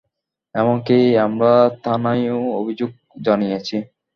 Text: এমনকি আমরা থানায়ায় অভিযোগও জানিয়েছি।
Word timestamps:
এমনকি 0.55 0.97
আমরা 1.25 1.51
থানায়ায় 1.83 2.29
অভিযোগও 2.59 2.95
জানিয়েছি। 3.21 3.75